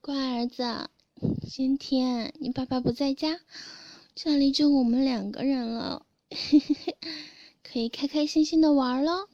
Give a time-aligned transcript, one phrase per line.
[0.00, 0.88] 乖儿子，
[1.48, 3.40] 今天你爸爸不在家，
[4.14, 6.06] 家里就我们两个人了，
[7.62, 9.28] 可以开开心心的玩了。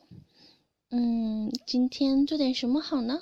[0.91, 3.21] 嗯，今天做点什么好呢？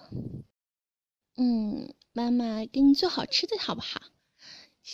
[1.37, 4.03] 嗯，妈妈给你做好吃的好不好？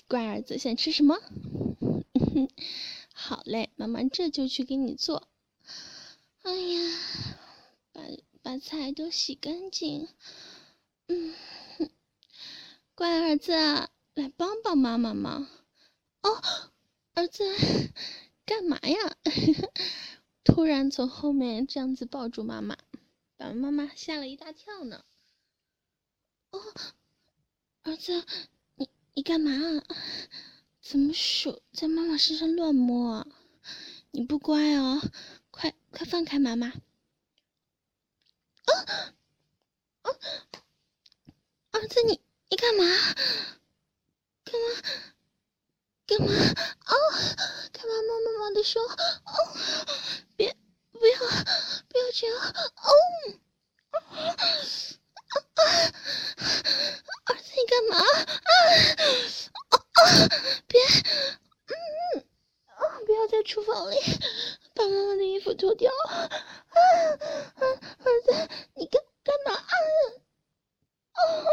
[0.07, 1.17] 乖儿子想吃什么？
[3.13, 5.29] 好嘞，妈妈这就去给你做。
[6.43, 6.99] 哎呀，
[7.93, 8.03] 把
[8.43, 10.09] 把菜都洗干净。
[11.09, 11.35] 嗯，
[12.95, 13.53] 乖儿子，
[14.15, 15.49] 来帮帮妈妈嘛。
[16.23, 16.43] 哦，
[17.15, 17.45] 儿子，
[18.45, 19.17] 干嘛呀？
[20.45, 22.77] 突然从后面这样子抱住妈妈，
[23.37, 25.05] 把妈妈吓了一大跳呢。
[26.51, 26.61] 哦，
[27.85, 28.25] 儿子，
[28.77, 29.53] 你你干嘛？
[30.83, 33.27] 怎么手在妈妈身上乱摸？
[34.11, 35.01] 你不乖哦，
[35.51, 36.69] 快快放开妈妈！
[36.69, 36.75] 啊
[40.03, 40.11] 啊！
[41.79, 42.85] 儿子，你你干嘛？
[44.45, 44.67] 干嘛？
[46.09, 46.27] 干嘛？
[46.87, 46.95] 哦，
[47.73, 48.81] 干嘛摸妈妈的手？
[48.81, 48.91] 哦，
[50.35, 50.57] 别
[50.91, 52.37] 不要不要这样！
[52.37, 52.91] 哦，
[53.91, 53.97] 啊
[55.55, 55.63] 啊！
[57.27, 57.97] 儿子，你干嘛？
[58.03, 58.51] 啊
[59.71, 59.79] 啊！
[60.67, 62.27] 别，嗯
[62.75, 62.83] 啊！
[63.07, 63.97] 不要在厨房里
[64.75, 65.93] 把妈妈的衣服脱掉！
[66.09, 66.27] 啊
[66.75, 67.63] 啊！
[68.01, 69.53] 儿子，你干干嘛？
[69.55, 69.75] 啊！
[71.19, 71.45] 哦，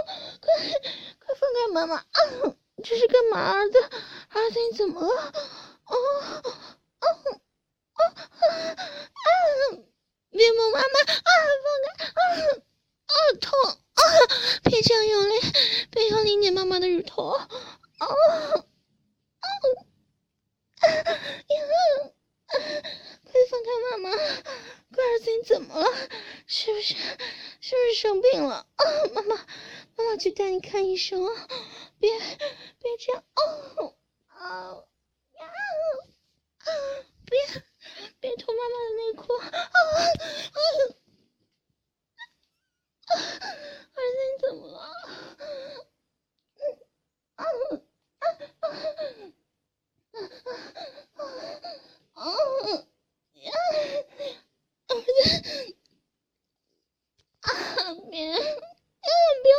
[1.19, 1.95] 快放开妈妈！
[1.95, 2.05] 啊，
[2.83, 3.51] 这是干嘛？
[3.51, 3.79] 儿子，
[4.29, 5.33] 儿子你怎么了？
[5.85, 7.11] 哦哦
[7.93, 8.07] 啊啊！
[10.31, 10.85] 别摸妈妈！
[11.13, 11.29] 啊，
[11.63, 11.65] 放
[11.97, 12.05] 开！
[12.13, 12.21] 啊
[13.05, 13.49] 啊痛！
[13.69, 14.01] 啊，
[14.63, 15.39] 别这样用力，
[15.91, 18.63] 别用力捏妈妈的乳头哦啊呀！
[23.23, 24.09] 快放开妈妈！
[24.93, 25.85] 乖儿子，你怎么了？
[26.47, 28.67] 是不是是不是生病了？
[28.75, 29.35] 啊，妈妈，
[29.95, 30.31] 妈妈去
[31.05, 31.29] 带你看医生啊！
[31.99, 32.09] 别
[32.79, 33.23] 别这样！
[33.35, 33.95] 哦
[34.27, 34.83] 啊
[35.33, 35.41] 呀！
[37.25, 37.37] 别
[38.19, 39.33] 别脱妈妈的内裤！
[39.33, 39.77] 啊啊！
[40.53, 40.57] 儿
[40.87, 40.97] 子，
[44.15, 44.75] 你怎么了？
[46.57, 46.61] 嗯
[47.35, 47.41] 啊
[48.19, 48.25] 啊啊
[50.11, 50.17] 啊
[51.21, 51.25] 啊
[52.13, 52.19] 啊！
[53.33, 53.51] 呀，
[54.87, 55.05] 儿子，
[57.41, 57.47] 啊
[58.09, 58.39] 别，啊
[59.43, 59.55] 不要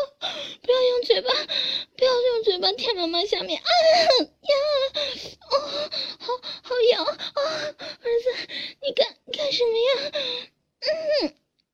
[0.63, 1.29] 不要用嘴巴，
[1.97, 2.43] 不要用
[2.97, 3.69] 妈妈下面，啊
[4.41, 4.55] 呀，
[5.51, 5.59] 哦，
[6.19, 7.15] 好好痒啊！
[7.37, 8.35] 儿子，
[8.81, 10.11] 你干干什么呀？
[10.81, 10.89] 嗯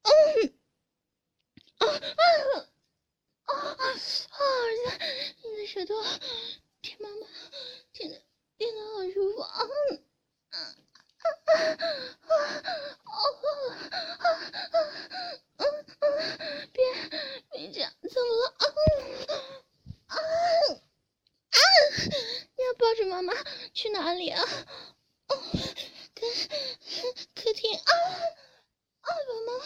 [0.03, 0.11] 嗯，
[1.79, 1.91] 啊啊
[3.45, 3.55] 啊啊！
[3.55, 4.99] 儿子，
[5.45, 5.95] 你的舌头
[6.81, 7.27] 舔妈妈，
[7.93, 8.21] 舔的
[8.59, 9.49] 舔的好舒服啊！
[10.51, 10.59] 啊。
[10.59, 11.55] 啊啊
[12.27, 12.35] 啊
[13.05, 13.15] 啊
[14.19, 14.27] 啊
[14.67, 14.77] 啊
[15.59, 15.65] 啊！
[16.73, 16.77] 别
[17.53, 18.43] 别这样，怎么了？
[18.59, 18.67] 啊
[20.09, 20.19] 啊啊！
[22.57, 23.35] 你要抱着妈妈
[23.75, 24.43] 去哪里啊？
[25.29, 25.37] 哦，
[26.15, 26.31] 跟
[27.35, 27.93] 客厅啊
[29.03, 29.09] 啊！
[29.29, 29.65] 妈妈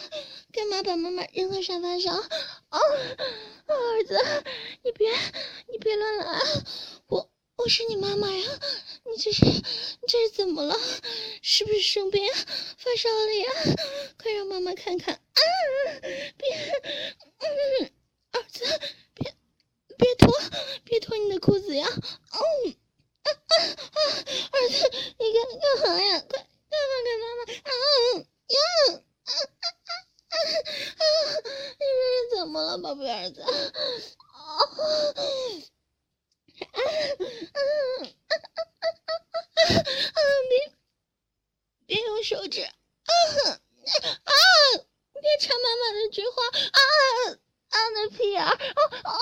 [0.51, 2.17] 干嘛把妈妈扔到沙发上？
[2.17, 2.79] 啊，
[3.67, 4.43] 儿子，
[4.83, 5.09] 你别
[5.71, 6.41] 你别乱来，
[7.07, 7.31] 我。
[7.55, 8.59] 我是你妈妈呀，
[9.05, 9.63] 你这是你
[10.07, 10.77] 这是怎么了？
[11.41, 12.23] 是不是生病
[12.77, 13.49] 发烧了呀？
[14.21, 15.15] 快让妈妈看看！
[15.15, 15.41] 啊，
[16.37, 16.55] 别，
[17.39, 17.91] 嗯，
[18.33, 18.63] 儿子，
[19.15, 19.33] 别
[19.97, 20.31] 别脱，
[20.83, 21.87] 别脱你的裤子呀！
[21.87, 22.39] 哦，
[23.27, 24.77] 儿子，
[25.17, 26.11] 你干干啥呀？
[26.29, 27.41] 快快放开妈妈！
[27.53, 27.71] 啊
[28.47, 28.57] 呀！
[29.23, 29.91] 啊啊啊
[30.97, 31.03] 啊！
[31.77, 33.41] 你这是怎么了，宝贝儿子？
[33.41, 33.47] 啊！
[33.47, 34.61] 啊
[36.71, 36.81] 啊
[37.53, 37.59] 啊
[40.13, 40.19] 啊！
[40.49, 40.51] 别
[41.85, 42.61] 别用手指！
[42.61, 42.71] 啊
[44.23, 44.31] 啊！
[45.21, 46.35] 别插妈妈的菊花！
[46.47, 46.79] 啊
[47.69, 47.77] 啊！
[47.93, 48.49] 那屁眼儿！
[48.49, 49.19] 哦哦，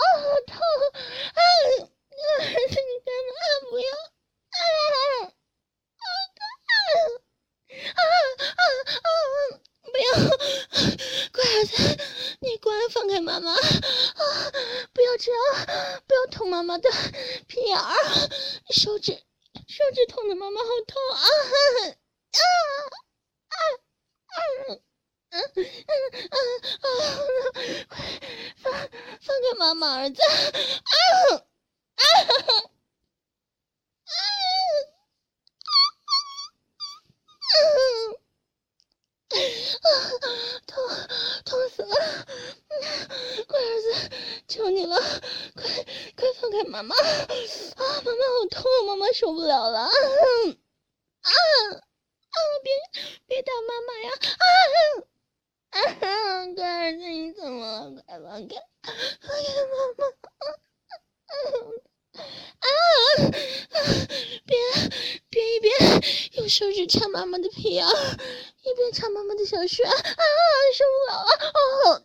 [0.48, 0.58] 痛！
[1.34, 1.42] 啊！
[1.42, 3.32] 儿子，你干嘛
[3.80, 3.88] 要！
[4.52, 4.98] 啊啊
[6.00, 6.14] 啊
[8.56, 8.64] 啊
[9.02, 9.10] 啊！
[9.84, 10.06] 不要！
[11.32, 11.72] 乖儿子，
[12.40, 13.52] 你乖，放开妈妈！
[13.52, 13.60] 啊！
[14.94, 15.42] 不要这样！
[16.08, 16.90] 不要捅妈妈的
[17.48, 17.94] 屁眼儿！
[18.70, 19.12] 手指，
[19.68, 21.20] 手指捅的妈妈好痛啊！
[22.32, 22.48] 啊啊
[23.50, 23.60] 啊！
[25.32, 25.40] 啊啊
[26.82, 26.88] 啊！
[27.90, 27.94] 快
[28.58, 30.22] 放放开妈妈，儿子！
[30.22, 30.30] 啊
[31.96, 32.04] 啊！
[39.86, 39.88] 啊，
[40.66, 40.74] 痛，
[41.46, 41.96] 痛死了！
[43.48, 43.88] 乖儿子，
[44.56, 44.96] 求你了，
[45.54, 45.68] 快
[46.16, 46.96] 快放开妈妈！
[46.96, 47.04] 啊，
[48.06, 49.82] 妈妈好痛，妈妈受不了了！
[49.82, 49.90] 啊
[51.22, 51.30] 啊，
[52.64, 52.72] 别
[53.28, 54.12] 别打妈妈呀！
[54.40, 54.48] 啊
[55.72, 55.78] 啊，
[56.56, 58.02] 乖儿子你怎么了？
[58.08, 58.56] 快放开！
[59.20, 60.08] 放开妈妈！
[62.16, 62.68] 啊啊！
[64.46, 64.56] 别
[65.30, 65.68] 别一边
[66.38, 67.90] 用手指掐妈妈的皮啊，
[68.64, 69.92] 一边掐妈妈的小穴啊！
[70.74, 71.30] 受不了了！
[71.52, 71.60] 哦
[71.92, 72.02] 哦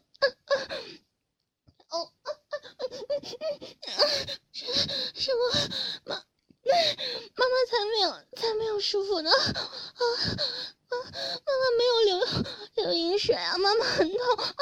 [4.52, 4.66] 什
[5.14, 5.44] 什么？
[6.04, 6.24] 妈
[7.34, 9.30] 妈妈才没有才没有舒服呢！
[9.30, 10.94] 啊啊！
[11.46, 12.20] 妈妈没有流
[12.76, 13.56] 流饮水啊！
[13.58, 14.52] 妈妈很痛啊！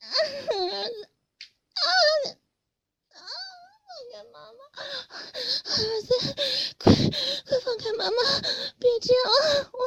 [0.00, 1.08] 儿子
[1.74, 1.88] 啊！
[4.76, 4.82] 儿
[6.02, 6.12] 子，
[6.78, 8.16] 快快放开妈妈！
[8.78, 9.70] 别这样啊！
[9.72, 9.78] 我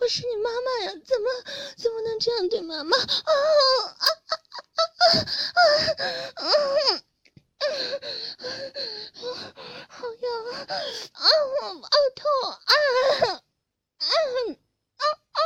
[0.00, 1.30] 我是你妈妈呀，怎么
[1.76, 2.96] 怎么能这样对妈妈？
[2.96, 3.08] 啊啊
[3.98, 4.06] 啊
[4.36, 5.16] 啊
[6.34, 6.52] 啊啊！
[9.88, 10.52] 好痒啊！
[11.12, 11.26] 啊，
[11.62, 12.54] 好痛啊！
[12.58, 12.72] 啊
[13.24, 13.40] 啊
[13.96, 15.40] 啊啊！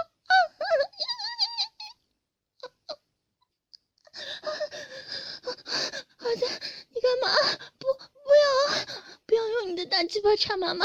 [6.18, 6.42] 儿子，
[6.90, 7.32] 你干嘛？
[7.78, 7.86] 不。
[8.28, 8.84] 不要啊！
[9.24, 10.84] 不要用你的大鸡巴插妈妈，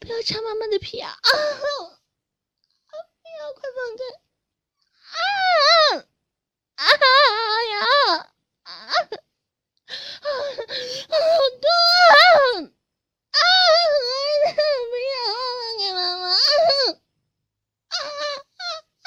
[0.00, 1.10] 不要插妈妈的皮啊！
[1.10, 1.18] 啊！
[1.20, 2.96] 不
[3.38, 4.02] 要，快放开！
[5.12, 5.20] 啊
[6.76, 6.84] 啊
[7.68, 7.76] 呀！
[8.62, 8.92] 啊啊！
[11.08, 11.12] 好
[11.60, 12.72] 痛！
[13.30, 13.38] 啊！
[14.48, 15.12] 不要
[15.58, 16.24] 放开妈妈！
[16.30, 16.32] 啊
[17.98, 18.00] 啊
[18.94, 19.06] 啊！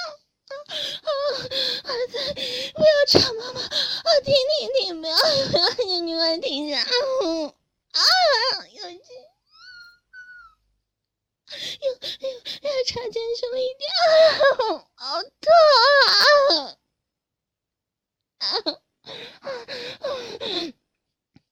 [1.83, 2.13] 儿子，
[2.75, 3.57] 不要插妈妈！
[3.61, 3.67] 啊，
[4.23, 4.29] 停
[4.59, 5.01] 停停！
[5.01, 6.77] 不要不要，你你快停下！
[12.91, 13.89] 插进去了一点，
[14.95, 15.49] 好痛
[15.79, 16.75] 啊！
[18.39, 18.43] 啊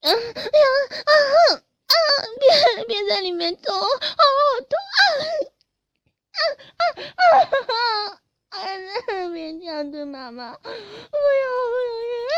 [0.00, 0.12] 啊啊！
[1.06, 1.12] 啊
[1.86, 1.94] 啊！
[2.38, 5.00] 别别在里面动，好痛啊！
[6.36, 6.84] 啊
[7.16, 7.24] 啊
[7.70, 8.20] 啊！
[8.50, 8.76] 儿
[9.06, 10.74] 子，别这样对妈妈，不要
[11.70, 11.74] 不
[12.28, 12.36] 要！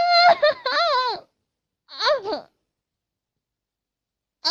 [1.16, 1.26] 啊
[1.86, 2.30] 啊！
[4.42, 4.50] 啊啊！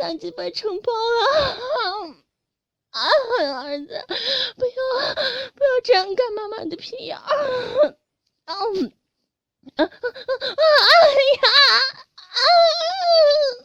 [0.00, 0.14] 呀！
[0.14, 2.14] 鸡巴承包了
[2.90, 3.08] 啊！
[3.62, 4.04] 儿子，
[4.56, 4.72] 不要
[5.54, 7.22] 不要这样干妈妈的屁呀！
[8.44, 8.54] 啊！
[8.54, 8.54] 啊
[9.76, 9.84] 啊啊！
[9.84, 11.48] 呀！
[12.16, 12.32] 啊！
[12.32, 13.59] 啊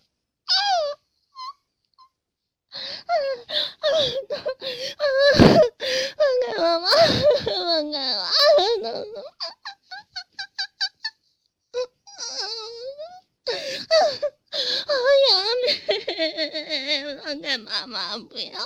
[18.23, 18.59] 不要！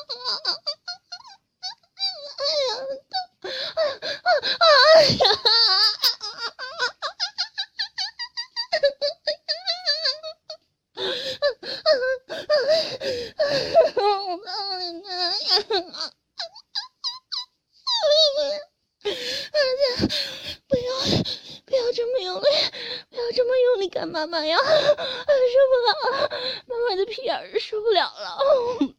[2.37, 2.75] 哎呀，
[3.37, 3.51] 疼！
[4.73, 5.25] 哎呀！
[24.11, 24.73] 妈妈呀，受不
[25.85, 26.29] 了了，
[26.67, 28.39] 妈妈的屁眼受不了了。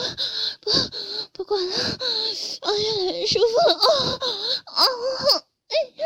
[0.61, 0.71] 不
[1.33, 1.75] 不管了，
[2.61, 3.73] 啊，越来越舒服了，
[4.65, 4.85] 啊啊，
[5.67, 6.05] 哎呀，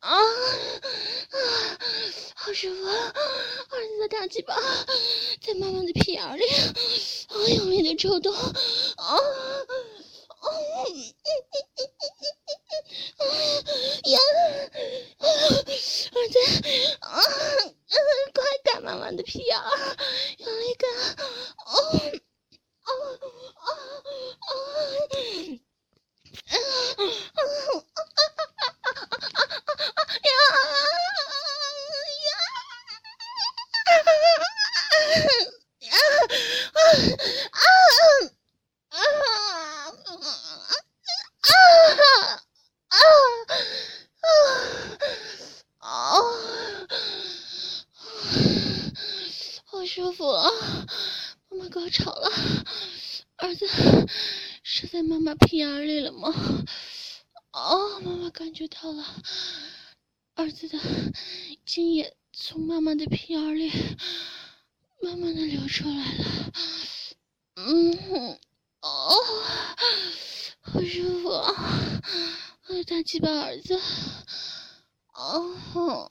[0.00, 1.38] 啊啊，
[2.34, 4.54] 好舒服，儿子的大鸡巴
[5.42, 6.44] 在妈妈的屁眼里，
[7.28, 8.52] 好用力的抽动，啊。
[10.38, 10.48] 哦，
[14.04, 14.18] 呀，
[15.18, 16.38] 儿子，
[17.00, 17.20] 啊，
[18.32, 19.60] 快干妈妈的屁眼，
[20.38, 20.88] 用力干，
[21.66, 21.82] 哦，
[22.84, 22.92] 哦，
[23.56, 23.68] 哦，
[24.40, 24.48] 哦，
[51.76, 52.30] 高潮了，
[53.36, 53.66] 儿子
[54.62, 56.32] 射在妈妈屁眼里了吗？
[57.52, 59.04] 哦，妈妈感觉到了，
[60.36, 60.78] 儿子的
[61.66, 63.70] 精液从妈妈的屁眼里
[65.02, 66.52] 慢慢的流出来了。
[67.56, 68.38] 嗯，
[68.80, 69.14] 哦，
[70.62, 72.00] 好舒服啊！
[72.86, 73.78] 大鸡巴儿子，
[75.12, 76.10] 哦，